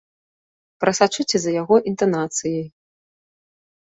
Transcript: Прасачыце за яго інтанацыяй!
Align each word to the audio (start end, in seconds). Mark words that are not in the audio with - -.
Прасачыце 0.83 1.37
за 1.45 1.51
яго 1.61 1.75
інтанацыяй! 1.93 2.67